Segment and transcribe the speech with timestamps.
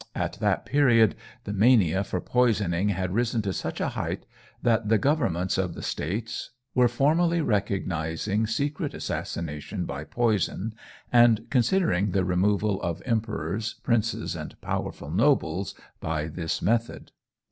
[0.15, 1.13] At that period
[1.43, 4.25] the mania for poisoning had risen to such a height,
[4.63, 10.73] that the governments of the states were formally recognizing secret assassination by poison,
[11.13, 17.11] and considering the removal of emperors, princes, and powerful nobles by this method.